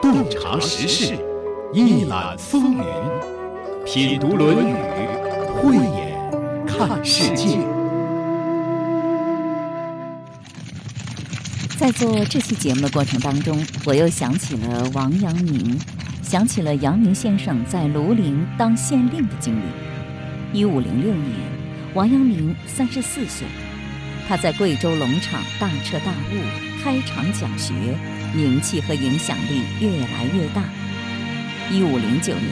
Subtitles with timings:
[0.00, 1.18] 洞察时事，
[1.74, 2.84] 一览风云，
[3.84, 4.72] 品读《论语》，
[5.56, 6.16] 慧眼
[6.64, 7.58] 看世界。
[11.76, 15.76] 在做这期节目的过程当中，我又想起了王阳明，
[16.22, 19.64] 想起了阳明先生在庐陵当县令的经历。
[20.52, 21.34] 一五零六年，
[21.94, 23.46] 王阳明三十四岁，
[24.28, 27.74] 他在贵州龙场大彻大悟，开场讲学。
[28.34, 30.62] 名气和影响力越来越大。
[31.70, 32.48] 一五零九年，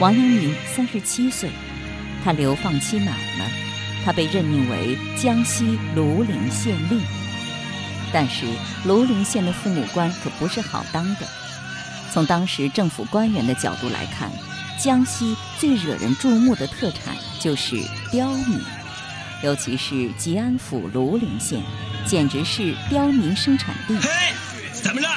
[0.00, 1.50] 王阳明三十七岁，
[2.24, 3.50] 他流放期满了，
[4.04, 7.00] 他被任命为江西庐陵县令。
[8.12, 8.46] 但是
[8.86, 11.26] 庐陵县的父母官可不是好当的。
[12.12, 14.30] 从当时政府官员的角度来看，
[14.78, 17.76] 江西最惹人注目的特产就是
[18.10, 18.60] 刁民，
[19.42, 21.60] 尤其是吉安府庐陵县，
[22.06, 23.96] 简直是刁民生产地。
[24.84, 25.08] 怎么着？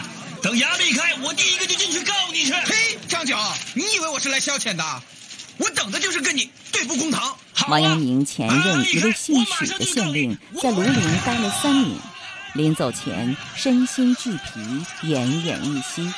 [0.41, 2.53] 等衙门一开，我第一个就进去告你去。
[2.53, 3.35] 嘿，张九，
[3.73, 5.01] 你以为我是来消遣的？
[5.57, 7.37] 我等的就是跟你对簿公堂。
[7.67, 11.99] 王阳明前任一位姓许的县令，在庐陵待了三年，
[12.53, 14.61] 临走前身心俱疲，
[15.03, 16.13] 奄奄一息。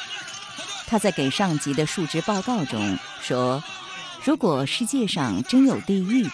[0.85, 3.63] 他在给上级的述职报告中说
[4.23, 6.29] ：“如果世界上真有地狱，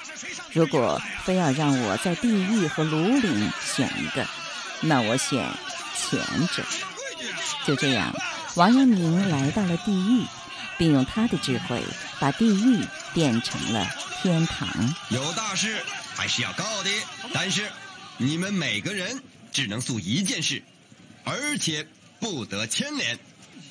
[0.52, 4.28] 如果非要让我在地狱和庐陵选一个，
[4.82, 5.50] 那我选
[5.98, 6.20] 前
[6.50, 6.62] 者。”
[7.66, 8.16] 就这样，
[8.56, 10.26] 王阳明来到了地狱，
[10.78, 11.84] 并用他的智慧
[12.20, 13.88] 把地狱变成了
[14.22, 14.68] 天堂。
[15.10, 15.82] 有大事
[16.16, 16.90] 还是要告的，
[17.34, 17.70] 但是
[18.18, 20.64] 你们每个人只能诉一件事，
[21.24, 21.88] 而且
[22.20, 23.18] 不得牵连。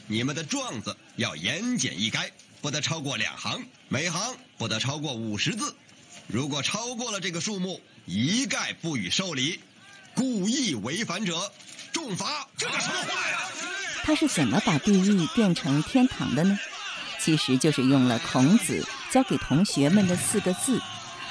[0.07, 2.29] 你们的状子要言简意赅，
[2.61, 5.75] 不得超过两行，每行不得超过五十字。
[6.27, 9.61] 如果超过了这个数目，一概不予受理。
[10.15, 11.51] 故意违反者，
[11.95, 12.47] 重罚。
[12.59, 13.39] 这叫什么话呀？
[14.03, 16.59] 他是怎么把地狱变成天堂的呢？
[17.19, 20.79] 其实就是用了孔子教给同学们的四个字：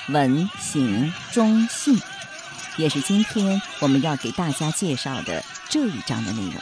[0.09, 1.99] 文、行、忠、信，
[2.77, 6.55] 也是今天我们要给大家介绍的这一章的内容。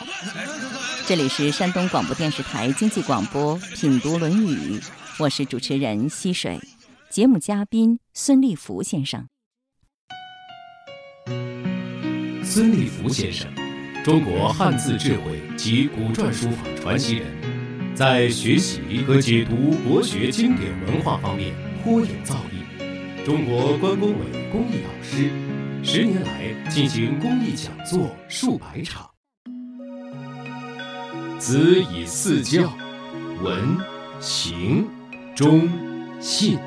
[1.07, 4.79] 这里是山东广播电视台经济广播《品读论语》，
[5.17, 6.59] 我是主持人溪水，
[7.09, 9.27] 节目嘉宾孙立福先生。
[12.43, 13.49] 孙立福先生。
[14.03, 17.27] 中国汉字智慧及古篆书法传奇人，
[17.93, 21.53] 在学习和解读国学经典文化方面
[21.83, 23.23] 颇有造诣。
[23.23, 25.29] 中国关工委公益导师，
[25.83, 29.07] 十年来进行公益讲座数百场。
[31.37, 32.73] 子以四教：
[33.43, 33.77] 文、
[34.19, 34.87] 行、
[35.35, 35.69] 忠、
[36.19, 36.57] 信。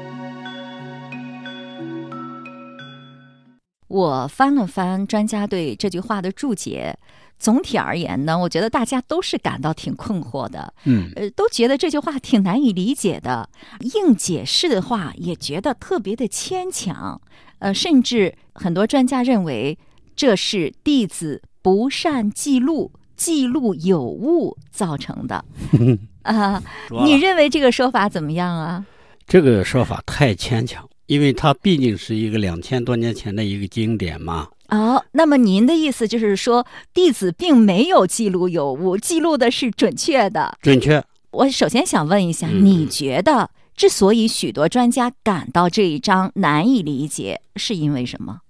[3.94, 6.98] 我翻了翻专家对这句话的注解。
[7.38, 13.48] 总体而言呢，我觉得大家都是感到挺困惑的，嗯，呃，都觉得这句话挺难以理解的。
[13.80, 17.20] 硬解释的话，也觉得特别的牵强，
[17.58, 19.78] 呃，甚至很多专家认为
[20.16, 25.44] 这是弟子不善记录、记录有误造成的。
[26.22, 26.62] 啊，
[27.04, 28.86] 你认为这个说法怎么样啊？
[29.26, 34.48] 这个说法太牵强，因为它毕竟是一个两千多年前的一个经典嘛。
[34.68, 40.56] 哦，那么您的意思就是说，弟子并没有记录有误，记录的是准确的。
[40.62, 41.04] 准确。
[41.30, 48.40] 我首先想问一下，你觉得之所以许多专家感到这一章难以理解，是因为什么？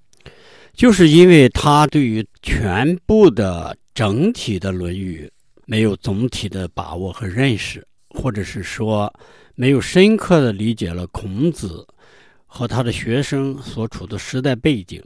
[0.74, 5.26] 就是因为他对于全部的整体的《论语》
[5.66, 9.12] 没有总体的把握和认识，或者是说
[9.54, 11.86] 没有深刻的理解了孔子
[12.56, 15.02] 和他的学生所处的时代背景。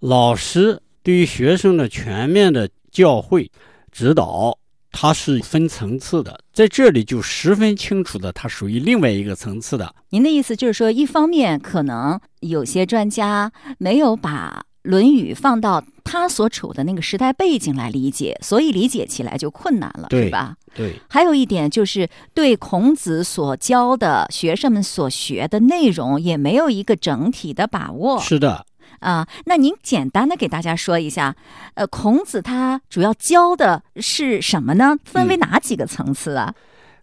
[0.00, 3.48] 老师对于学生的全面的教诲
[3.92, 4.58] 指导，
[4.90, 9.94] 它是分层次的，在这里就十分清楚的，它属于另外一个层次的。
[10.08, 20.56] 您的意思就是说，一方面可能有些专家没有把《论语》放到他所处的那个时代背景来理解，所以理解起来就困难了，是吧？
[20.74, 20.94] 对。
[21.08, 28.18] 还有一点就是对孔子所教的学生们所学的内容也没有一个整体的把握。
[28.20, 28.66] 是的。
[29.00, 31.34] 啊，那您简单的给大家说一下，
[31.74, 34.96] 呃，孔子他主要教的是什么呢？
[35.04, 36.54] 分为哪几个层次啊？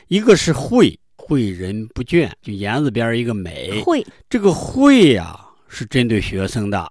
[0.08, 3.82] 一个是诲，诲人不倦，就言字边一个美。
[3.84, 6.86] 诲这个诲呀，是针对学生的；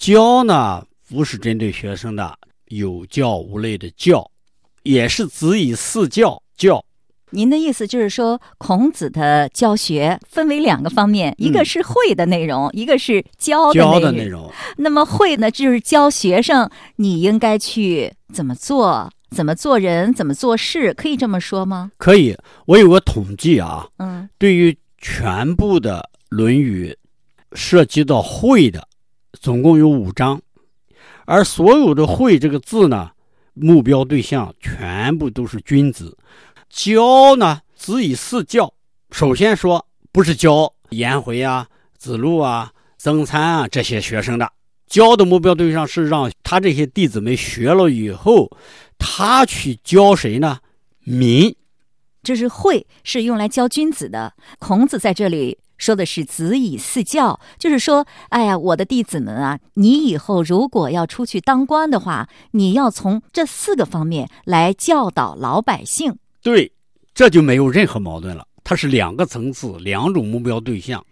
[0.00, 2.34] 教呢，不是针对学生的，
[2.68, 4.30] 有教无类的教，
[4.82, 6.82] 也是子以四教教。
[7.32, 14.50] 您的意思就是说，孔子的教学分为两个方面，一个是会的内容，一个是教教的内容。
[14.78, 21.92] 那么会呢，就是教学生你应该去怎么做，怎么做人，怎么做事，可以这么说吗？
[21.98, 22.34] 可以。
[22.64, 26.96] 我有个统计啊，嗯对于全部的《论语》
[27.56, 28.88] 涉及到“会”的，
[29.40, 30.42] 总共有五章，
[31.24, 33.12] 而所有的“会”这个字呢，
[33.54, 36.18] 目标对象全部都是君子。
[36.68, 38.74] 教呢，子以四教。
[39.10, 41.66] 首先说，不是教颜回啊、
[41.96, 44.52] 子路啊、曾参啊这些学生的，
[44.86, 48.54] 教的目标对象是让他这些弟子们学了以后，
[48.98, 50.58] 他去教谁呢？
[51.02, 51.56] 民。
[52.22, 54.34] 这是会，是用来教君子的。
[54.58, 66.18] 孔子在这里说的是“子以四教”，就是说，哎呀，我的弟子们啊，你以后如果要出去当官的话，你要从这四个方面来教导老百姓。
[66.42, 66.72] 对，
[67.14, 68.46] 这就没有任何矛盾了。
[68.62, 71.04] 它是两个层次，两种目标对象。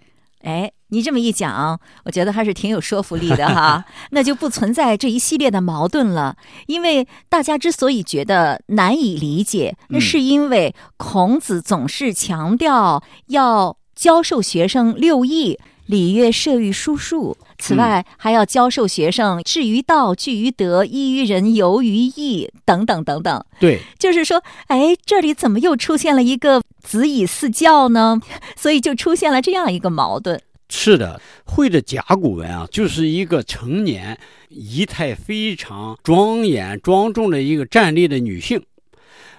[0.42, 3.84] 哎，你这么一讲，我觉得还是挺有说服力的哈。
[4.12, 6.36] 那就不存在这一系列的矛盾了。
[6.66, 15.58] 因为大家之所以觉得难以理解，那嗯是因为孔子总是强调要教授学生六艺。
[15.86, 23.42] 礼乐射御书数，此外还要教授学生至于道、据于德、依于仁、游于义等等等等。
[23.58, 28.20] 对，就是说，哎，这里怎么又出现了一个子以四教呢？
[28.54, 30.38] 所以就出现了这样一个矛盾。
[30.68, 34.18] 是的，会的甲骨文啊，就是一个成年、
[34.50, 38.62] 仪态非常庄严庄重的一个站立的女性。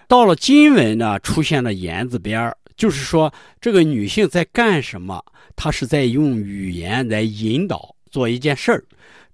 [0.08, 5.22] 到了金文呢，出现了言字边儿，就是说这个女性在干什么？
[5.54, 8.82] 她是在用语言来引导做一件事儿，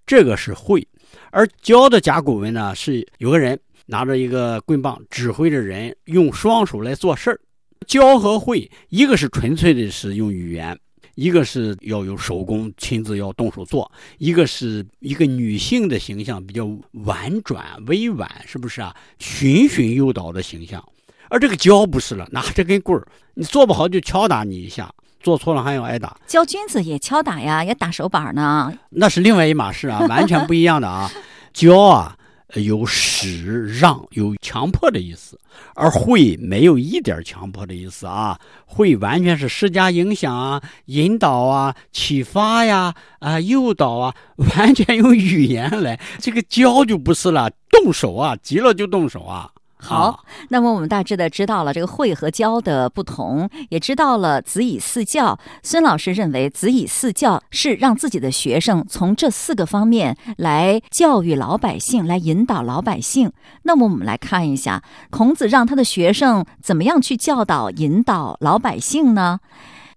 [0.03, 0.85] 这个是会。
[1.29, 7.39] 而教的甲骨文呢，是有个人拿着一个棍棒，指挥着人用双手来做事儿。
[7.85, 10.75] 教和会，一个是纯粹的是用语言。
[11.13, 16.65] 一个是要有手工，亲自要动手做；一个是一个女性的形象比较
[17.05, 18.93] 婉转、委婉，是不是啊？
[19.19, 20.83] 循循诱导的形象。
[21.29, 28.71] 而这个教不是了，拿着根棍儿，你做不好就敲打你一下，做错了还要挨打，教君子也敲打呀，也打手板呢。
[28.89, 31.09] 那是另外一码事啊，完全不一样的啊。
[31.53, 32.17] 教啊，
[32.55, 35.39] 有使让，有强迫的意思。
[35.73, 44.13] 而会没有一点强迫的意思啊，会完全是施加影响啊、引导啊、启发呀、啊、诱导啊，
[44.57, 45.97] 完全用语言来。
[46.19, 49.49] 这个教就不是了，动手啊，急了就动手啊。
[49.77, 50.19] 好啊，
[50.49, 55.37] 那么我们大致的知道了这个会和教的不同，也知道了子以四教。
[55.61, 63.31] 孙老师认为子以四教是让自己的学生从这四个方面来教育老百姓，来引导老百姓。
[63.63, 69.39] 那么我们来看一下，孔子让他的学生怎么样去教导、引导老百姓呢？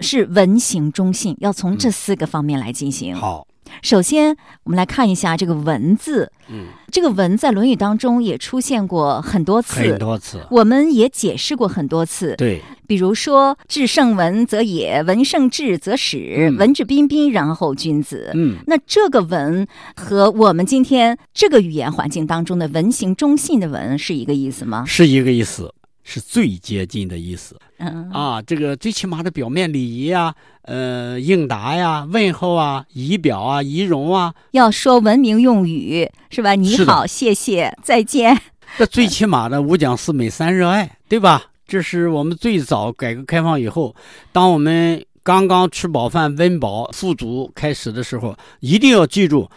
[0.00, 3.16] 是文行忠信，要从这四个方面来进行。
[3.16, 3.44] 好，
[3.82, 6.30] 首先，我们来看一下这个“文”字。
[6.50, 10.40] 嗯，这个“文”在《论语》当中也出现过很多次，很多次。
[10.50, 12.34] 我们也解释过很多次。
[12.36, 18.30] 对，比如说“至圣文则也，文圣至则始，嗯文质彬彬，然后君子”。
[18.34, 24.84] 嗯，那这个“文”和我们今天这个语言环境当中的文行忠信的“文”是一个意思吗？
[24.86, 25.72] 是一个意思，
[26.10, 27.54] 是最接近的意思。
[27.76, 36.54] 嗯啊，这个最起码的表面礼仪啊，呃，应答呀、问候啊、仪表啊、仪容啊，要说文明用语是吧？
[36.54, 38.40] 你好，谢谢，再见。
[38.78, 41.42] 这最起码的五讲四美三热爱，对吧？
[41.66, 43.94] 这是我们最早改革开放以后，
[44.32, 49.50] 当我们刚刚吃饱饭、温饱、富足开始的时候，一定要记住，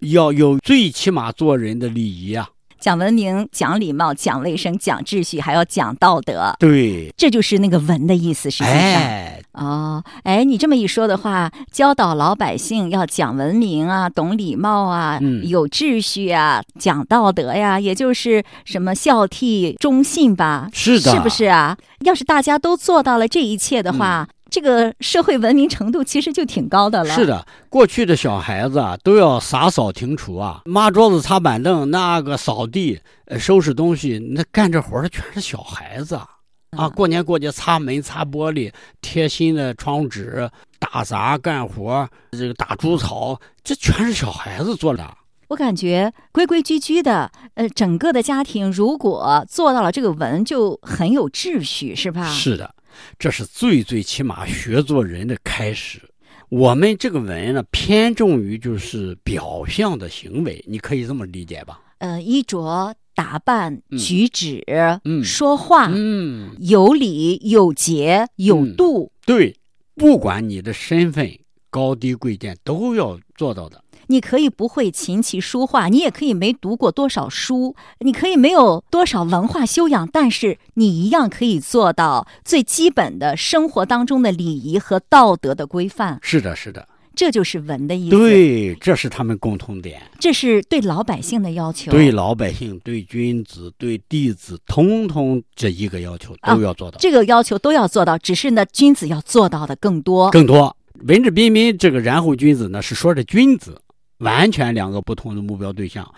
[0.00, 2.48] 要有最起码做人的礼仪啊。
[2.82, 8.50] 讲文明、讲礼貌、讲卫生、讲秩序，还要讲道德，对，这就是那个“文”的意思。
[8.50, 20.68] 实际上，哎，哦，哎，你这么一说的话，教导老百姓要讲文明啊，懂礼貌啊，嗯有秩序啊，讲道德呀，也就是什么孝悌忠信吧？
[20.72, 21.28] 是的，是不？
[21.28, 21.78] 是啊？
[22.00, 27.14] 要是大家都做到了这一切的话，这个社会文明程度其实就挺高的了。
[27.14, 36.28] 是，的，过去的小孩子啊，都要洒扫庭除啊，抹桌子、擦板凳，那个扫地、呃收拾东西，那干这活儿的全是小孩子啊。
[36.76, 45.16] 啊，过年过节擦门、擦玻璃、贴新的窗纸、打杂干活，这个打猪草，这全是小孩子做的。
[45.48, 52.26] 我感觉规规矩矩的，呃，整个的家庭如果做到了这个文，就很有秩序，是吧？
[52.30, 52.74] 是的，
[53.18, 56.00] 这是最最起码学做人的开始。
[56.48, 61.80] 我们这个文呢，偏重于就是表象的行为，你可以这么理解吧？
[61.98, 64.62] 呃，衣着打扮、嗯举止、
[65.04, 69.10] 嗯说话、嗯，有礼、有节、有嗯度。
[69.24, 69.56] 对，
[69.94, 71.30] 不管你的身份
[71.70, 73.81] 高低贵贱，都要做到的。
[74.12, 86.18] 你可以不会琴棋书画，你也可以没读过多少书，你可以没有多少文化修养，但是你一样可以做到最基本的生活当中的礼仪和道德的规范。
[86.20, 90.02] 是的，是的，这就是文的意思。，对，这是他们共同点。
[90.20, 91.90] 这是对老百姓的要求。
[91.90, 100.30] 对老百姓、对君子、对弟子，通通这一个要求啊都要做到，这个要求都要做到，只是呢，君子要做到的更多。
[100.30, 100.76] 更多。
[101.06, 103.80] 文质彬彬这个然后君子呢，是说的君子，
[104.22, 106.08] 完全两个不同的目标对象。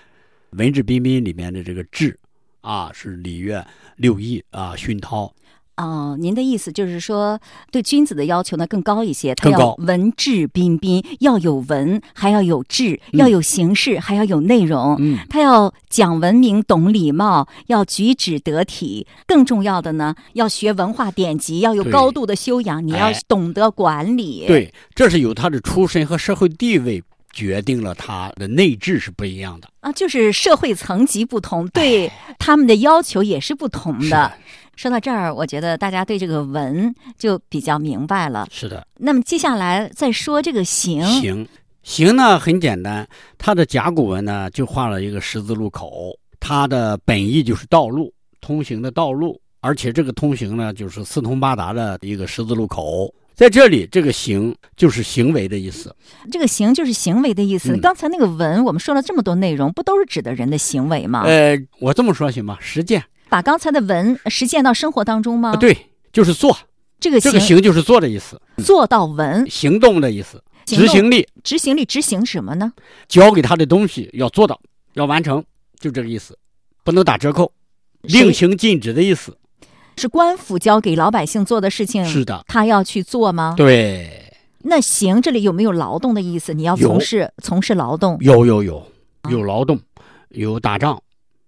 [0.50, 2.16] 文质彬彬里面的这个质，
[2.60, 5.32] 啊，是礼乐六艺啊，熏陶。
[5.76, 7.40] 哦，您的意思就是说，
[7.72, 14.94] 对君子的要求呢更高一些，他要文质彬彬，要有文，还要有质，嗯要有形式，还要有内容。
[15.00, 19.08] 嗯，他要讲文明、懂礼貌，要举止得体。
[19.26, 27.02] 更重要的呢，要学文化典籍，要有高度的修养，你要哎懂得管理。，对，这是有他的出身和社会地位
[27.34, 29.68] 决定了它的内质是不一样的。
[29.80, 34.32] 啊，就是社会层级不同，对他们的要求也是不同的。
[34.76, 38.48] 说到这儿，我觉得大家对这个文就比较明白了。
[38.50, 38.86] 是的。
[38.96, 41.46] 那么接下来再说这个行，行，
[41.82, 43.06] 行呢很简单，
[43.38, 53.12] 它的甲骨文呢就画了一个十字路口，它的本意就是道路，通行的道路，而且这个通行呢就是四通八达的一个十字路口。
[53.34, 55.94] 在这里，这个行就是行为的意思。
[56.30, 57.72] 这个行就是行为的意思。
[57.72, 61.22] 嗯刚才那个文，我们说了这么多内容，不都是指的人的行为吗？
[61.24, 62.56] 呃，我这么说行吗？
[62.60, 65.50] 实践把刚才的文实践到生活当中吗？
[65.50, 65.76] 啊，，对，
[66.12, 66.56] 就是做，
[67.00, 72.72] 这个行这个行就是做的意思，做到文，行动的意思，执行力，执行力执行什么呢？
[73.08, 74.60] 交给他的东西要做到，
[74.92, 75.44] 要完成，
[75.80, 76.38] 就这个意思，
[76.84, 77.52] 不能打折扣，
[78.02, 79.36] 令行禁止的意思。
[79.96, 83.54] 是官府交给老百姓做的事情，是的，他要去做吗？
[83.56, 84.20] 对。
[84.66, 86.54] 那行这里有没有劳动的意思？
[86.54, 88.86] 你要从事从事劳动，有有有，
[89.28, 89.78] 有劳动，
[90.30, 90.98] 有打仗，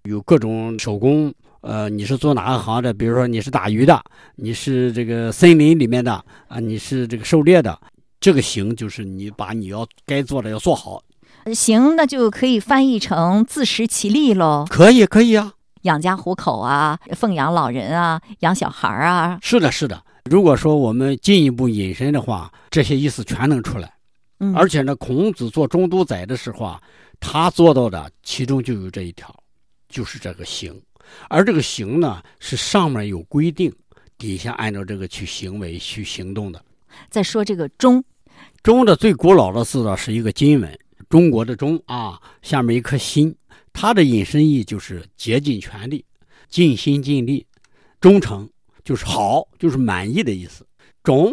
[0.04, 1.32] 有各种手工。
[1.62, 2.92] 呃，你是做哪个行的？
[2.92, 4.00] 比如说你是打鱼的，
[4.36, 6.12] 你是这个森林里面的
[6.46, 7.76] 啊，你是这个狩猎的。
[8.20, 11.02] 这个行就是你把你要该做的要做好，
[11.54, 15.54] 行那就可以翻译成自食其力喽，可以可以啊。
[15.86, 20.02] 养家糊口啊，奉养老人啊，养小孩儿啊，是的，是的。
[20.24, 23.92] 如果说我们进一步引申的话，这些意思全能出来。
[24.40, 26.82] 嗯，而且呢，孔子做中都宰的时候啊，
[27.20, 29.34] 他做到的其中就有这一条，
[29.88, 30.78] 就是这个行。
[31.28, 33.72] 而这个行呢，是上面有规定，
[34.18, 36.60] 底下按照这个去行为去行动的。
[37.08, 38.02] 再说这个忠，
[38.64, 40.78] 中的最古老的字呢是一个金文，
[41.08, 43.32] 中国的中啊，下面一颗心，
[43.78, 46.02] 它的引申义就是竭尽全力、
[46.48, 47.46] 尽心尽力、
[48.00, 48.48] 忠诚，
[48.82, 50.66] 就是好，就是满意的意思。
[51.04, 51.30] 忠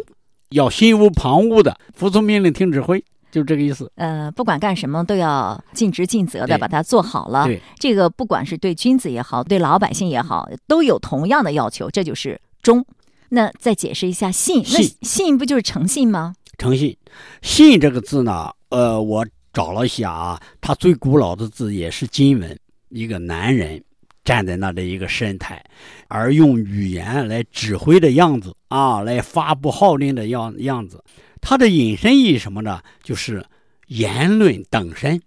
[0.49, 3.89] 要心无旁骛的服从命令、听指挥，就这个意思。
[3.95, 7.45] 呃，不管干什么都要尽职尽责的把它做好了。
[7.45, 12.85] 对，这个不管是对君子也好，对老百姓也好，都有同样的要求，这就是忠。
[13.29, 16.35] 那再解释一下信，那信信不就是诚信吗？
[16.57, 16.97] 诚信，
[17.41, 23.81] 信这个字呢，呃，我找了一下啊，他最古老的字也是金文，一个男人
[24.23, 25.63] 站在那的一个神态，
[26.07, 31.03] 而用语言来指挥的样子啊，来发布号令的样样子。
[31.39, 32.81] 他的引申义什么呢？
[33.03, 33.45] 就是
[33.87, 35.21] 言论等身，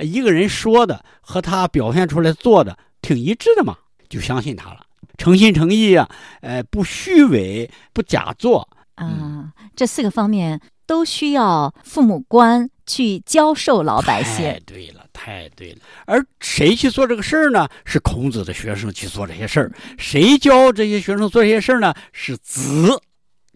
[0.00, 3.76] 一个人说的和他表现出来做的挺一致的嘛，
[4.08, 4.86] 就相信他了。
[5.18, 6.08] 诚心诚意啊，
[6.40, 14.60] 呃，不虚伪，不假作，啊、这四个方面都需要父母官去教授老百姓太。
[14.60, 15.78] 对了，太对了。
[16.06, 17.68] 而谁去做这个事儿呢？
[17.84, 19.72] 是孔子的学生去做这些事儿。
[19.98, 21.92] 谁教这些学生做这些事儿呢？
[22.12, 23.00] 是子，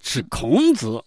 [0.02, 1.02] 是孔子。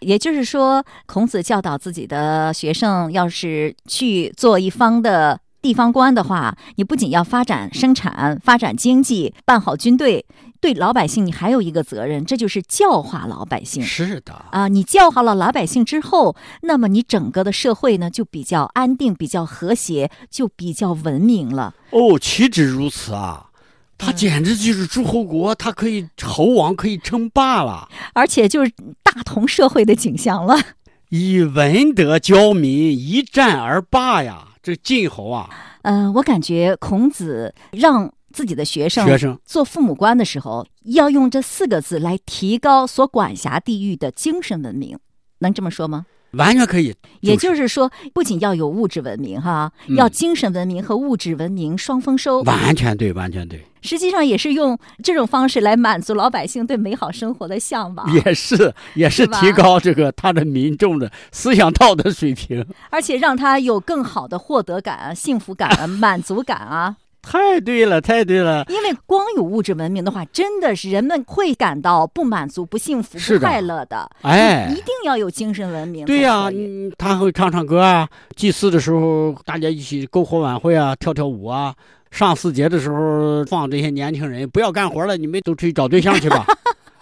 [0.00, 10.26] 也就是说，孔子教导自己的学生，要是去做一方的地方官的话，你不仅要发展生产、发展经济、办好军队，
[10.64, 13.82] 对老百姓你还有一个责任，这就是教化老百姓。
[13.82, 21.74] 是的，啊，你教化了老百姓之后，那么你整个的社会呢就比较安定、比较和谐，就比较文明了。
[21.90, 23.50] 哦，岂止如此啊！
[23.98, 30.58] 他嗯简直就是诸侯国，他可以侯王可以称霸了，而且就是大同社会的景象了。
[31.10, 34.48] 以文德教民，一战而霸呀！
[34.62, 35.50] 这晋侯啊，
[35.82, 44.98] 嗯、我感觉孔子让自己的学生学生做父母官的时候，要用这四个字来提高所管辖地域的精神文明，
[45.38, 46.06] 能这么说吗？
[46.32, 46.92] 完全可以。
[47.20, 52.42] 也就是是说，不仅要有物质文明哈，嗯要精神文明和物质文明双丰收。
[52.42, 62.66] 完全对，完全对，实际上也是用这种方式来满足老百姓对美好生活的向往，也是也是提高这个他的民众的思想道德水平。
[62.90, 66.96] 而且让他有更好的获得感啊、幸福感啊、满足感啊。
[67.24, 68.64] 太对了，太对了。
[68.68, 74.08] 因为光有物质文明的话，真的是人们会感到不满足、不幸福、不快乐的。
[74.22, 76.04] 哎一定要有精神文明。
[76.06, 81.74] 对呀、啊、嗯他会唱唱歌啊，祭祀的时候大家一起篝火晚会啊，跳跳舞啊。
[82.10, 86.46] 上巳节的时候放这些年轻人不要干活了，你们都出去找对象去吧。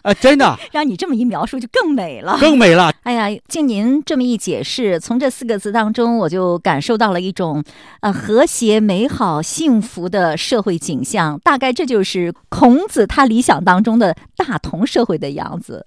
[0.03, 2.37] 哎，真的 让你这么一描述，就更美了。
[2.41, 2.93] 更美了。
[3.03, 7.63] 哎呀，经您这么一解释，从这四个字当中，我就感受到了一种
[8.01, 11.41] 呃和谐、美好、幸福的社会景象。
[11.45, 15.87] 大概这就是孔子他理想当中的大同社会的样子。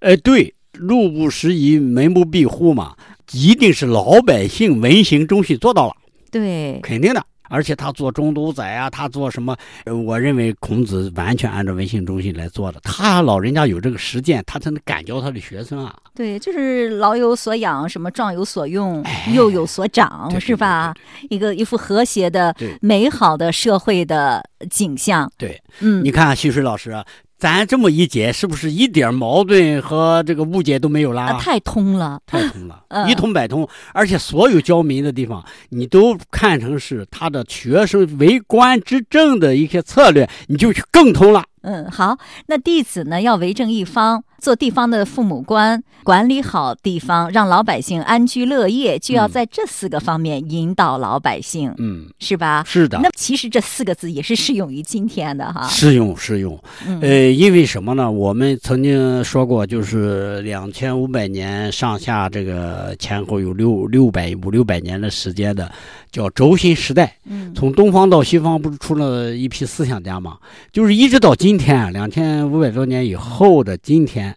[0.00, 2.94] 哎，对，路不拾遗，门不闭户嘛，
[3.32, 5.94] 一定是老百姓文行中心做到了，
[6.30, 7.24] 对，肯定的。
[7.50, 9.54] 而且他做中都宰啊，他做什么？
[9.84, 12.80] 呃我认为孔子完全按照文性中心来做的。
[12.80, 15.94] 他老人家有这个实践，他才能感教他的学生啊。
[16.14, 20.94] 对，就是老有所养，什么壮有所用，哎幼有所长，对对是吧？
[21.28, 25.30] 一个一幅和谐的、美好的社会的景象。
[25.36, 27.04] 对，嗯你，看徐水老师啊，
[27.40, 31.28] 咱这么一解，是不是一点矛盾和这个误解都没有啦？
[31.28, 32.20] 啊，太通了。
[32.26, 41.42] 太通了， 嗯一通百通，而且所有教民的地方，你都看成是他的学生为官之政的一些策略，你就去更通了。
[41.62, 52.64] 嗯，好，那弟子呢要为政一方，做地方的父母官，管理好地方，让老百姓安居乐业，就要嗯在这四个方面引导老百姓，嗯，是吧？
[52.66, 55.68] 是的，那其实这四个字也是适用于今天的哈。
[55.68, 56.58] 适用适用。
[56.86, 58.10] 嗯呃，因为什么呢？
[58.10, 65.70] 我们曾经说过，就是两千五百年上下，这个前后有六六百五六百年的时间的，
[66.10, 67.14] 叫轴心时代。
[67.26, 70.38] 嗯从东方到西方，不是出了一批思想家吗？
[70.72, 74.29] 就是一直到今天，两千五百多年以后的今天，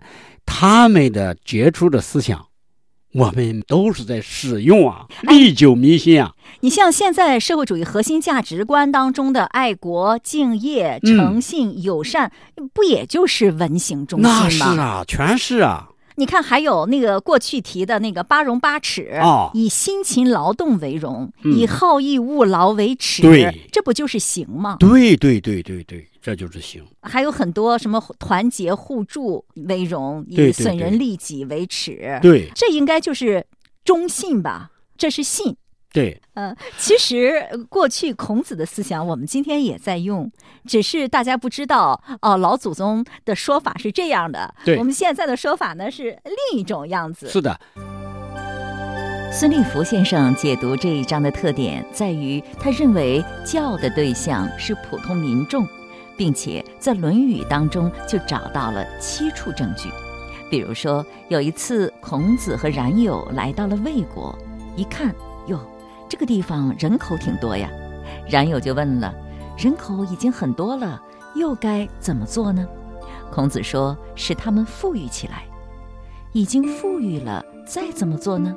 [0.46, 2.48] 他们的杰出的思想，
[3.14, 6.34] 我们都是在使用啊，历久弥新啊。
[6.62, 12.32] 你像现在社会主义核心价值观当中的爱国、敬业、嗯诚信、友善，
[12.74, 14.64] 不也就是文行中那是？
[14.64, 15.90] 啊，全是啊。
[16.16, 24.78] 你看，还有那个过去提的那个八荣八耻，哦以辛勤劳动为荣，嗯以好逸恶劳为耻，对这不就是行吗？
[24.80, 26.82] 对对对对对，这就是行。
[27.02, 33.46] 还有很多什么团结互助为荣，以损人利己为耻，对这应该就是
[33.84, 34.72] 忠信吧？
[34.98, 35.58] 这是信。
[35.92, 40.32] 对，呃，其实呃过去孔子的思想，我们今天也在用，
[40.66, 42.38] 只是大家不知道哦。
[42.38, 47.28] 老祖宗的说法是这样的，对我们现在的说法呢是另一种样子。
[47.28, 47.60] 是的。
[49.32, 55.68] 孙立福先生解读这一章的特点在于，他认为教的对象是普通民众，
[56.18, 59.90] 并且在《论语》当中就找到了七处证据。
[60.50, 64.38] 比如说，有一次孔子和冉有来到了魏国，
[64.76, 65.14] 一看，
[65.48, 65.60] 哟，
[66.08, 67.70] 这个地方人口挺多呀。
[68.30, 69.14] 冉有就问了：
[69.58, 71.02] 人口已经很多了，
[71.36, 72.68] 又该怎么做呢？
[73.32, 75.44] 孔子说：使他们富裕起来。
[76.34, 78.56] 已经富裕了，再怎么做呢？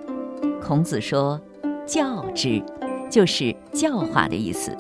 [0.63, 1.41] 孔子说
[1.87, 2.63] ：“教之，
[3.11, 4.77] 就是教化的意思。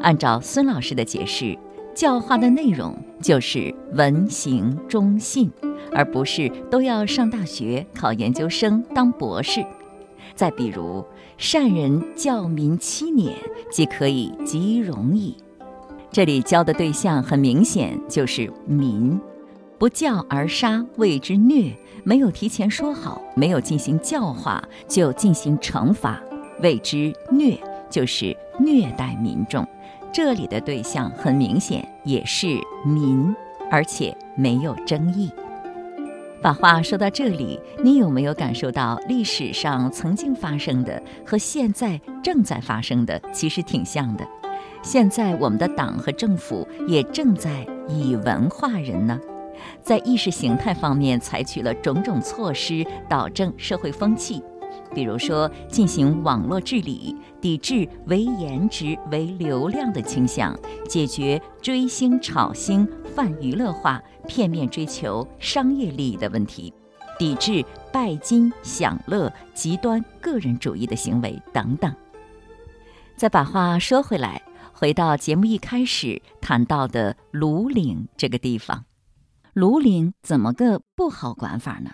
[0.00, 1.56] 按照孙老师的解释，
[1.96, 5.50] 教化的内容就是文行忠信，
[5.94, 9.64] 而不是都要上大学、考研究生、当博士。
[10.34, 11.02] 再比如，
[11.38, 13.34] 善人教民七年，
[13.70, 15.34] 即可以极容矣。
[16.12, 19.18] 这里教的对象很明显就是民，
[19.78, 21.72] 不教而杀谓之虐。”
[22.04, 26.22] 没有提前说好，没有进行教化，就进行惩罚，
[26.60, 29.66] 谓之虐，就是虐待民众。
[30.12, 33.34] 这里的对象很明显也是民，
[33.70, 35.30] 而且没有争议。
[36.42, 44.26] 把话说到这里，你有没有感受到历史上曾经发生的和现在正在发生的其实挺像的？
[44.82, 49.18] 现在我们的党和政府也正在以文化人呢。
[49.82, 54.40] 在意识形态方面采取了种种措施，导正社会风气，
[54.94, 66.72] 比如说进行网络治理，抵制唯颜值为流量的倾向，解决追星、炒星、泛娱乐化、片面追求商业利益的问题，
[67.18, 71.94] 抵制拜金、享乐、极端个人主义的行为等等。
[73.16, 78.84] 再把话说回来，回到节目一开始谈到的庐陵这个地方。
[79.54, 81.92] 庐陵怎么个不好管法呢？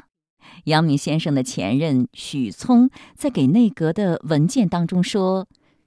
[0.65, 5.47] 阳明先生的前任许聪在给内阁的文件当中说，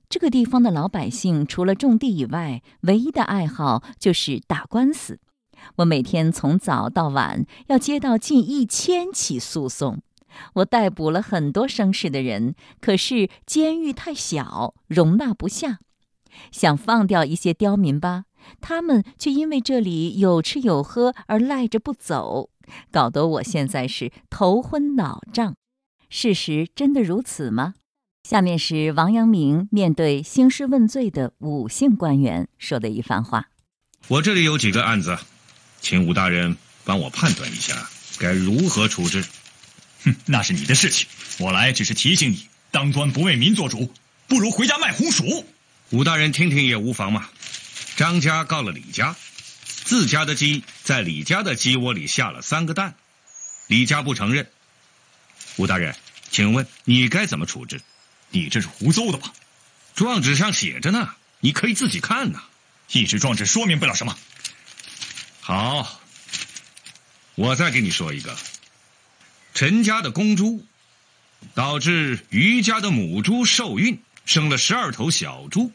[0.09, 5.19] 这个地方的老百姓除了种地以外，唯一的爱好就是打官司。
[5.77, 10.01] 我每天从早到晚要接到近一千起诉讼，
[10.55, 15.79] 我逮捕了很多生事的人，可是监狱太小，容纳不下。
[16.51, 18.25] 想放掉一些刁民吧，
[18.59, 22.49] 他们却因为这里有吃有喝而赖着不走，
[22.91, 25.55] 搞得我现在是头昏脑胀。
[26.09, 27.73] 事实真的如此吗？
[28.27, 33.49] 下面是王阳明面对兴师问罪的武姓官员说的一番话：
[34.07, 35.17] 我这里有几个案子。
[35.79, 39.23] 请武大人帮我判断一下，该如何处置？
[40.03, 41.07] 哼，那是你的事情，
[41.39, 43.91] 我来只是提醒你，当官不为民做主，
[44.27, 45.45] 不如回家卖红薯。
[45.91, 47.29] 武大人听听也无妨嘛。
[47.95, 49.15] 张家告了李家，
[49.85, 52.95] 自家的鸡在李家的鸡窝里下了三个蛋，
[53.67, 54.49] 李家不承认。
[55.57, 55.95] 吴大人，
[56.31, 57.79] 请问你该怎么处置？
[58.31, 59.31] 你这是胡诌的吧？
[59.93, 62.43] 状纸上写着呢，你可以自己看呐。
[62.91, 64.17] 一纸状纸说明不了什么。
[65.39, 66.01] 好，
[67.35, 68.35] 我再给你说一个。
[69.53, 70.65] 陈家的公猪
[71.53, 75.71] 导致于家的母猪受孕，生了十二头小猪。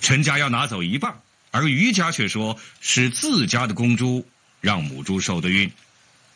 [0.00, 4.28] 陈家要拿走一半，而于家却说是自家的公猪
[4.60, 5.70] 让母猪受的孕。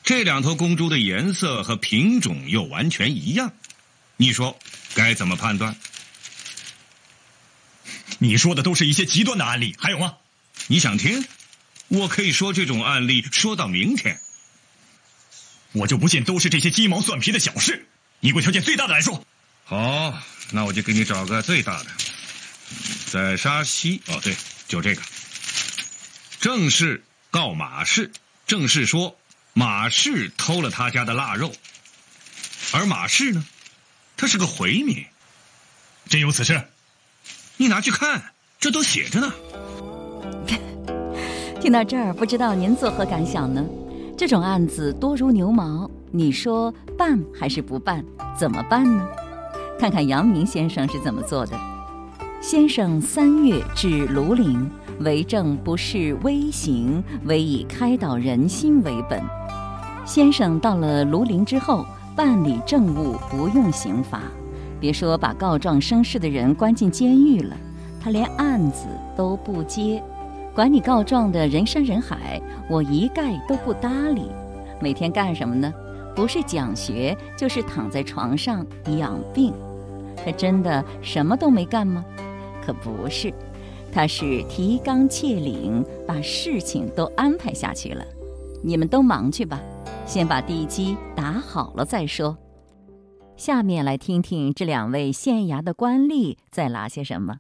[0.04, 3.52] 这两头公猪的颜色和品种又完全一样，
[4.16, 4.58] 你说
[4.94, 5.76] 该怎么判断？
[8.18, 10.14] 你说的都是一些极端的案例，还有吗？
[10.68, 11.24] 你想听？
[11.88, 14.20] 我可以说这种案例说到明天，
[15.72, 17.86] 我就不信都是这些鸡毛蒜皮的小事。
[18.20, 19.24] 你给我挑件最大的来说。
[19.64, 20.22] 好，
[20.52, 21.90] 那我就给你找个最大的，
[23.10, 24.00] 在沙溪。
[24.06, 24.36] 哦，对，
[24.72, 25.02] 就这个。
[26.40, 28.10] 正是告马氏，
[28.46, 29.18] 正是说
[29.52, 31.52] 马氏偷了他家的腊肉，
[32.72, 33.44] 而马氏呢，
[34.16, 35.04] 他是个回民。
[36.08, 36.68] 真有此事？
[37.58, 39.30] 你拿去看，这都写着呢。
[41.60, 43.62] 听到这儿，不知道您作何感想呢？
[44.16, 48.02] 这种案子多如牛毛，你说办还是不办？
[48.38, 49.06] 怎么办呢？
[49.78, 51.71] 看看阳明先生是怎么做的。
[52.42, 59.22] 先生三月至庐陵，为政不是微行，唯以开导人心为本。
[60.04, 64.22] 先生到了庐陵之后，办理政务不用刑罚，
[64.80, 67.56] 别说把告状生事的人关进监狱了，
[68.02, 70.02] 他连案子都不接。
[70.52, 74.28] 管你告状的人山人海，我一概都不搭理。
[74.80, 75.72] 每天干什么呢？
[76.16, 78.66] 不是讲学，就是躺在床上
[78.98, 79.54] 养病。
[80.24, 82.04] 他真的什么都没干吗？
[82.64, 83.32] 可不是，
[83.92, 88.04] 他是提纲挈领，把事情都安排下去了。
[88.64, 89.60] 你们都忙去吧，
[90.06, 92.38] 先把地基打好了再说。
[93.36, 97.38] 下面来听听这两位县衙的官吏在拉些什么。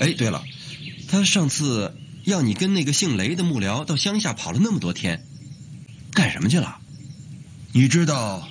[0.00, 0.42] 哎，对了。
[1.08, 5.24] 他上次要你跟那个姓雷的幕僚到乡下跑了那么多天，
[6.12, 6.78] 干什么去了？
[7.72, 8.48] 你知道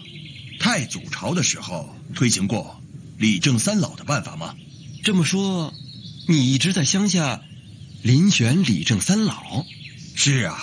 [0.59, 2.79] 太祖朝的时候推行过
[3.17, 4.55] 理政三老的办法吗？
[5.05, 5.71] 这么说，
[6.27, 7.43] 你一直在乡下
[8.03, 9.63] 遴选李正三老？
[10.15, 10.57] 是啊，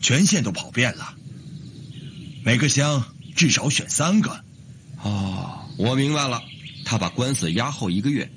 [0.00, 1.14] 全县都跑遍了，
[2.42, 3.04] 每个乡
[3.36, 4.42] 至少选三个。
[5.02, 6.42] 哦，我明白了，
[6.86, 8.30] 他把官司押后一个月，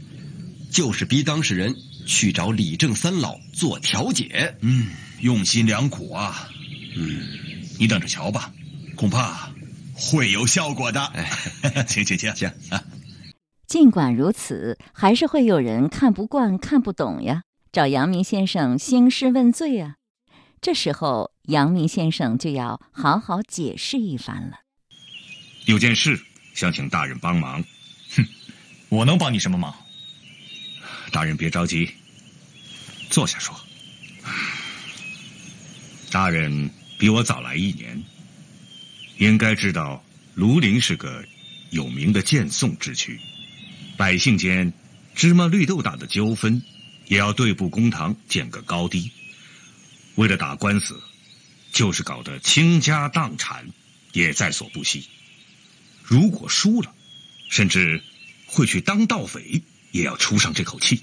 [0.69, 1.77] 就是逼当事人。
[2.05, 4.87] 去找李正三老做调解，嗯，
[5.21, 6.49] 用心良苦啊，
[6.97, 7.21] 嗯，
[7.77, 8.51] 你等着瞧吧，
[8.95, 9.49] 恐怕
[9.93, 11.13] 会有效果的。
[11.87, 12.51] 请请请请。
[13.71, 19.95] 尽管如此，还是会有人看不惯、看不懂呀，找阳明先生兴师问罪啊。
[20.59, 24.57] 这时候，阳明先生就要好好解释一番了。
[25.67, 26.19] 有件事
[26.53, 27.63] 想请大人帮忙。
[28.17, 28.27] 哼，
[28.89, 29.73] 我能帮你什么忙？
[31.13, 31.89] 大人别着急，
[33.09, 33.55] 坐下说。
[36.11, 38.03] 大人比我早来一年，
[39.19, 40.03] 应该知道
[40.35, 41.23] 庐陵是个
[41.69, 43.17] 有名的荐送之区，
[43.97, 44.73] 百姓间
[45.15, 46.61] 芝麻绿豆大的纠纷，
[47.07, 49.11] 也要对簿公堂，见个高低。
[50.15, 51.01] 为了打官司，
[51.71, 53.67] 就是搞得倾家荡产，
[54.11, 55.07] 也在所不惜。
[56.03, 56.93] 如果输了，
[57.49, 58.03] 甚至
[58.47, 59.63] 会去当盗匪。
[59.91, 61.01] 也要出上这口气，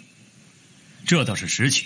[1.04, 1.84] 这倒是实情。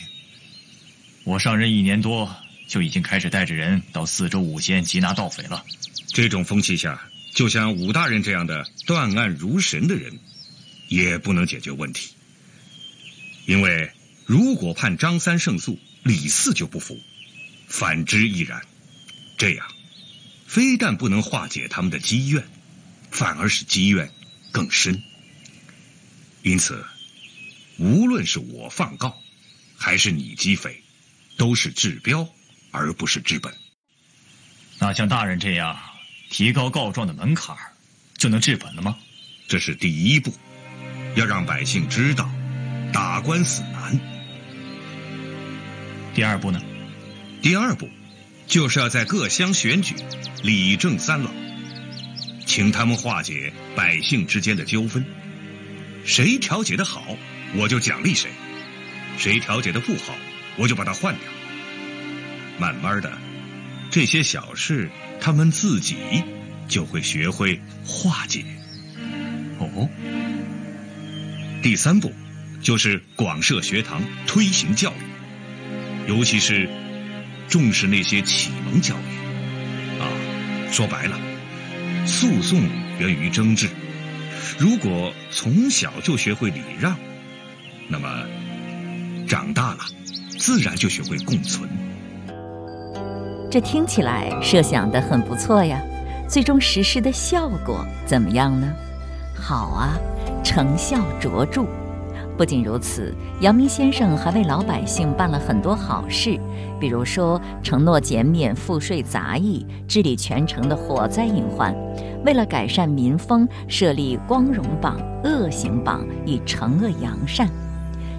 [1.25, 2.37] 我上任一年多，
[2.69, 5.65] 就已经开始带着人到四周五县缉拿盗匪了。
[6.07, 7.03] 这种风气下，
[7.35, 10.17] 就像武大人这样的断案如神的人，
[10.93, 12.15] 也不能解决问题。
[13.47, 13.91] 因为
[14.27, 16.97] 如果判张三胜诉，李四就不服；
[17.67, 18.63] 反之亦然。
[19.39, 19.67] 这样，
[20.47, 22.47] 非但不能化解他们的积怨，
[23.11, 24.13] 反而使积怨
[24.53, 25.03] 更深。
[26.43, 26.85] 因此，
[27.79, 29.19] 无论是我放告，
[29.77, 30.83] 还是你击匪，
[31.39, 32.29] 都是治标，
[32.71, 33.55] 而不是治本。
[34.79, 35.79] 那像大人这样
[36.29, 37.57] 提高告状的门槛，
[38.19, 38.99] 就能治本了吗？
[39.49, 40.33] 这是第一步，
[41.15, 42.31] 要让百姓知道
[42.93, 43.99] 打官司难。
[46.15, 46.61] 第二步呢？
[47.41, 47.89] 第二步，
[48.47, 49.95] 就是要在各乡选举
[50.43, 51.31] 理政三老，
[52.47, 55.05] 请他们化解百姓之间的纠纷。
[56.05, 57.17] 谁调解的好，
[57.55, 58.29] 我就奖励谁；
[59.19, 60.15] 谁调解的不好，
[60.57, 61.25] 我就把他换掉。
[62.59, 63.11] 慢慢的，
[63.91, 65.97] 这些小事他们自己
[66.69, 68.45] 就会学会化解。
[69.59, 69.89] 哦，
[71.63, 72.11] 第三步，
[72.61, 76.69] 就是广设学堂，推行教育，尤其是
[77.49, 80.03] 重视那些启蒙教育。
[80.03, 80.11] 啊，
[80.73, 81.17] 说白了，
[82.05, 82.61] 诉讼
[82.99, 83.69] 源于争执。
[84.59, 86.97] 如果从小就学会礼让，
[87.89, 88.09] 那么
[89.29, 89.79] 长大了
[90.37, 91.71] 自然就学会共存。
[93.49, 95.81] 这听起来设想的很不错呀，
[96.29, 98.69] 最终实施的效果怎么样呢？
[99.33, 99.97] 好啊，
[100.43, 101.65] 成效卓著。
[102.37, 106.39] 不仅如此，阳明先生还为老百姓办了很多好事，
[106.81, 111.75] 比如说承诺减免赋税杂役，治理全城的火灾隐患；
[112.25, 117.49] 为了改善民风，设立光荣榜、恶行榜，以惩恶扬善。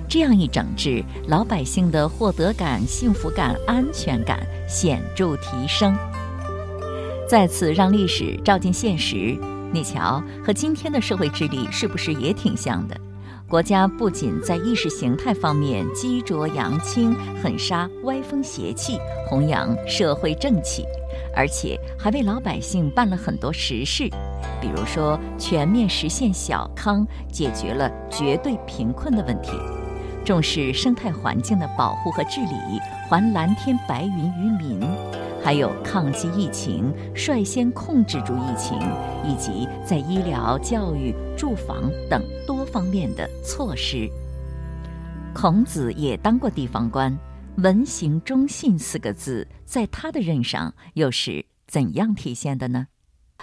[0.08, 5.98] 这样一整治，老百姓的获得感、幸福感、安全感显著提升。
[7.28, 9.36] 再次让历史照进现实，
[9.74, 12.96] 你瞧，和今天的社会治理是不是也挺像的？
[13.50, 20.86] 国家不仅在意识形态方面激浊扬清，狠杀歪风邪气，弘扬社会正气，
[21.36, 24.08] 而且还为老百姓办了很多实事，
[24.62, 29.54] 比如说全面实现小康，解决了绝对贫困的问题；
[30.24, 34.80] 重视生态环境的保护和治理，还蓝天白云于民。
[35.44, 38.80] 还有抗击疫情、率先控制住疫情，
[39.28, 44.10] 以及在医疗、教育、住房等多方面的措施。
[45.34, 47.14] 孔子也当过地方官
[47.58, 52.88] ，“文行忠信”四个字在他的任上又是怎样体现的呢？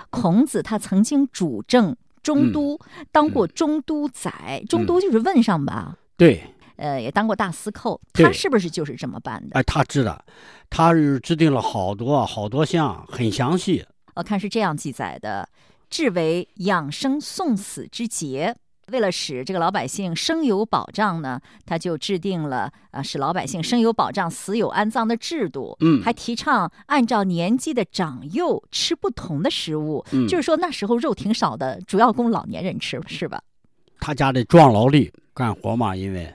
[0.09, 2.79] 孔子他曾经主政中都，
[3.13, 5.99] 当过中都宰，中都就是问上吧？
[6.17, 6.43] 对。
[6.81, 9.59] 呃，也当过大司寇，他是不是就是这么办的？
[9.59, 10.19] 哎，他知道，
[10.71, 13.85] 他是制定了好多好多项，很详细。
[14.15, 15.47] 我看是这样记载的：
[15.91, 18.57] 至为养生送死之节，
[18.91, 25.77] 为了使这个老百姓生有保障呢，他就制定了啊，使老百姓生有保障、死有安葬的制度。
[25.81, 30.03] 嗯，还提倡按照年纪的长幼吃不同的食物。
[30.13, 33.39] 嗯，就是说那时候肉挺少的，主要供老年人吃，是吧？
[34.01, 36.35] 他家的壮劳力干活嘛，因为。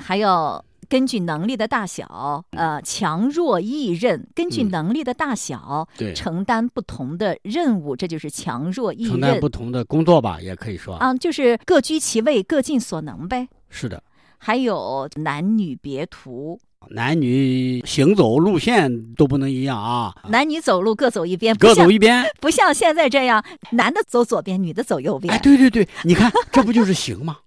[0.00, 9.12] 还要根据能力的大小，呃，强弱异任，根据能力的大小，对，承担不同的任务，这就是强弱异任。
[9.12, 13.48] 承担不同的工作吧，也可以说啊，就是各居其位，各尽所能呗。
[13.70, 14.02] 是的。
[14.38, 16.60] 还有男女别途。
[16.90, 20.14] 男女行走路线都不能一样啊！
[20.28, 25.34] 男女走路各走一边，各走一边，不像现在这样，男的走左边，女的走右边。
[25.34, 27.38] 哎，对对对，你看 这不就是行吗？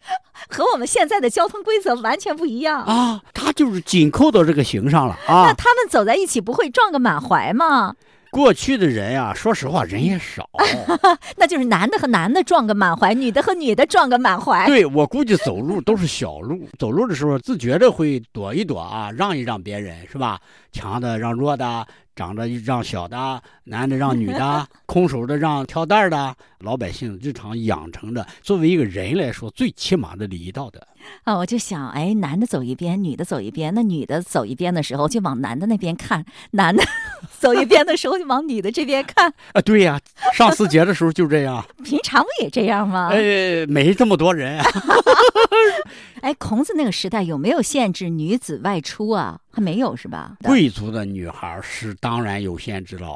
[0.50, 3.22] 和我们现在的交通规则完全不一样啊！
[3.34, 5.48] 他就是紧扣到这个行上了啊！
[5.48, 7.96] 那他们走在一起不会撞个满怀吗？
[8.32, 10.50] 过去的人呀，说实话人也少，
[11.38, 14.66] 那就是男的和男的撞个满怀，女的和女的撞个满怀。
[14.66, 20.40] 对我估计走路都是小路， 走路的时候自觉的会躲一躲啊，让一让别人是吧？
[20.72, 21.86] 强的让弱的。
[22.18, 30.82] 长得让小的，男的让女的， 空手的让挑担的，老百姓日常养成的，作为一个人来说，最起码的礼仪道德。
[31.24, 36.84] 啊，我就想，哎，男的走一边，女的走一边，那女的走一边的时候就往男的那边看，男的
[37.40, 39.32] 走一边的时候就往女的这边看。
[39.54, 40.00] 啊，对呀，
[40.34, 41.64] 上四节的时候就这样。
[41.84, 43.10] 平常不也这样吗？
[43.12, 44.62] 呃，没这么多人。
[46.22, 49.40] 哎，孔子那个时代有没有限制女子外出啊？
[49.52, 50.38] 还没有是吧？
[50.44, 53.08] 贵族的女孩是当然有限制了。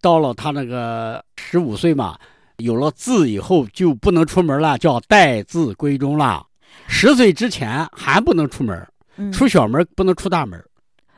[0.00, 2.18] 到了他那个十五岁嘛，
[2.58, 6.46] 有了字以后就不能出门了，叫待字闺中了。
[6.86, 8.86] 十岁之前还不能出门，
[9.32, 10.62] 出小门不能出大门。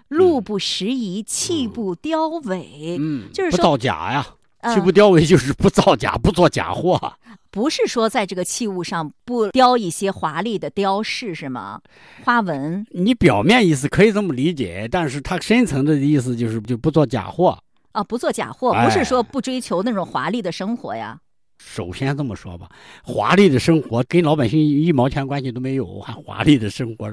[0.09, 2.97] 路不拾遗，器不雕伪。
[3.01, 4.27] 嗯，就是不造假呀。
[4.73, 7.13] 器不雕伪就是不造假，不做假货。
[7.51, 11.81] 不是说在这个器物上不雕一些华丽的雕饰是吗？
[12.25, 12.87] 花纹？
[12.91, 17.59] 你表面意思可以这么理解，但是它深层的意思就是就不做假货。
[17.93, 21.19] 啊，不做假货，不是说不追求那种华丽的生活呀。
[21.65, 22.69] 首先这么说吧，
[23.03, 27.13] 华丽的生活跟老百姓一毛钱关系都没有，还华丽的生活，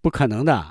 [0.00, 0.64] 不可能的。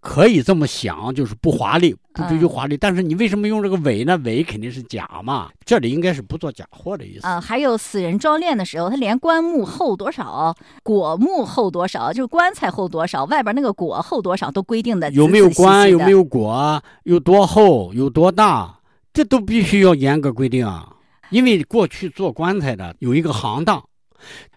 [0.00, 2.76] 可以这么想，就是不华丽，不追求华丽。
[2.76, 4.20] 但是你为什么用这个伪呢？
[4.24, 5.48] 伪肯定是假嘛。
[5.64, 7.40] 这里应该是不做假货的意思啊。
[7.40, 15.08] 还有死人装殓的时候，他连棺木厚多少，果木厚多少，就是棺材厚多少，外边那个果厚多少都规定的。
[15.12, 15.88] 有没有棺？
[15.88, 16.82] 有没有果？
[17.04, 17.94] 有多厚？
[17.94, 18.80] 有多大？
[19.12, 20.95] 这都必须要严格规定啊。
[21.30, 23.82] 因为过去做棺材的有一个行当，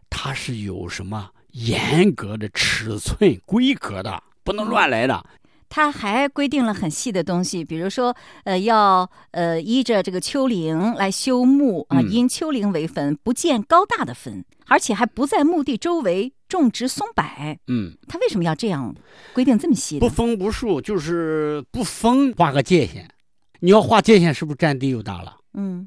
[0.10, 4.22] 它是有什么严格的尺寸规格的。
[4.44, 5.24] 不能乱来的。
[5.72, 17.24] 他还规定了很细的东西，比如说，呃，要呃依着这个丘陵来修墓啊，因丘陵为坟，不建高大的坟，而且还不在墓地周围种植松柏。
[17.68, 18.96] 嗯，他为什么要这样
[19.32, 20.00] 规定这么细？
[20.00, 23.08] 不封不树，就是不封，画个界限。
[23.60, 25.38] 你要画界限，是不是占地又大了？
[25.54, 25.86] 嗯，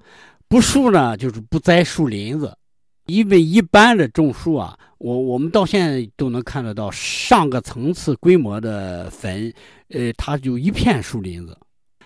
[0.52, 2.54] 不树呢，就是不栽树林子。
[3.06, 9.50] 因为一般的种树啊，我我们到现在都能看得到上个层次规模的坟，
[9.88, 11.58] 呃，它就一片树林子。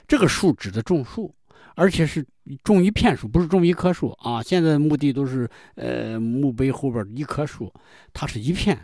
[0.07, 1.35] 这个树指的种树，
[1.75, 2.25] 而且是
[2.63, 4.41] 种一片树，不是种一棵树啊。
[4.41, 7.73] 现在墓地都是呃墓碑后边一棵树，
[8.13, 8.79] 它是一片。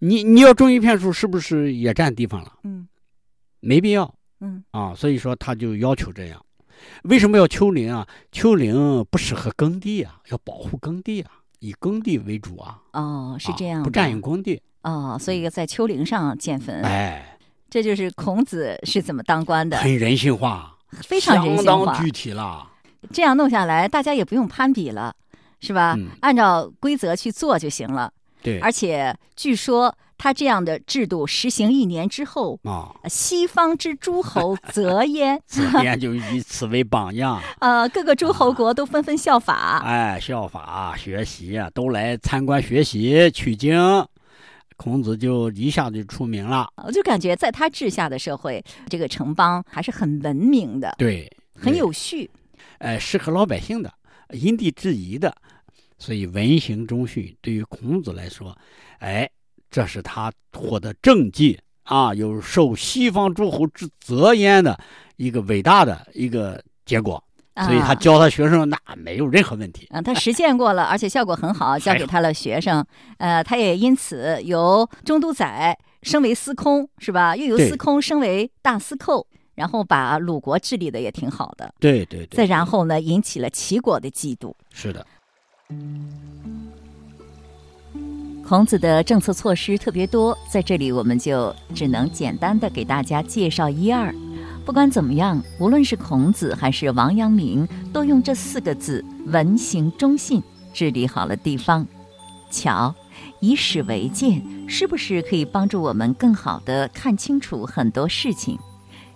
[0.00, 2.52] 你你要种一片树，是不是也占地方了？
[2.64, 2.88] 嗯，
[3.60, 4.12] 没必要。
[4.40, 6.44] 嗯啊，所以说他就要求这样。
[7.04, 8.06] 为什么要丘陵啊？
[8.32, 11.30] 丘陵不适合耕地啊，要保护耕地啊。
[11.60, 12.78] 以耕地为主啊！
[12.92, 16.82] 哦，是这样，不占用耕地哦，所以在丘陵上建坟。
[16.82, 17.38] 哎，
[17.70, 22.70] 这就是孔子是怎么当官的，很人性化，非常人性化，具体了。
[23.10, 25.14] 这样弄下来，大家也不用攀比了，
[25.60, 25.96] 是吧？
[26.20, 28.12] 按照规则去做就行了。
[28.42, 29.92] 对，而且据说。
[30.18, 37.40] 他这样的制度实行一年之后啊，西方之诸侯则焉， 则焉就以此为榜样。
[37.60, 43.76] 呃，各个诸侯国都纷纷效法，哎，效法学习啊，都来参观学习取经，
[44.76, 46.68] 孔子就一下子就出名了。
[46.84, 52.30] 我就感觉在他治下的社会，这个城邦还是很文明的，对，很有序，
[52.78, 53.92] 哎，适合老百姓的，
[54.30, 55.34] 因地制宜的，
[55.98, 58.56] 所以文行中训对于孔子来说，
[58.98, 59.28] 哎。
[59.76, 64.74] 这是他获得政绩啊，有受西方诸侯之责焉的
[65.16, 67.22] 一个伟大的一个结果，
[67.56, 69.86] 所以他教他学生那没有任何问题。
[69.90, 72.82] 嗯，他实践过了， 而且效果很好，教给他了学生。
[73.18, 77.36] 呃，他也因此由中都宰升为司空，是吧？
[77.36, 81.74] 又由司空升为大司寇，然后把鲁国治理的也挺好的。
[81.78, 82.34] 对对对。
[82.38, 84.54] 再然后呢，引起了齐国的嫉妒。
[84.72, 85.06] 是的。
[88.48, 94.14] 孔子的政策措施特别多，在这里我们就只能简单的给大家介绍一二。
[94.64, 100.40] 不管怎么样，无论是孔子还是王阳明，都用这四个字“文行忠信”
[100.72, 101.84] 治理好了地方。
[102.48, 102.94] 瞧，
[103.40, 108.56] 以史为鉴，是不是可以帮助我们更好的看清楚很多事情？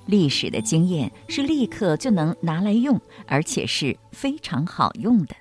[0.07, 5.37] 历史的经验是立刻就能拿来用，而且是非常好用的。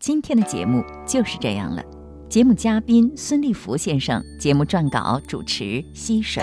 [0.00, 1.80] 今天的节目就是这样了。
[2.28, 6.42] 节目嘉宾孙立福先生节目撰稿主持溪水。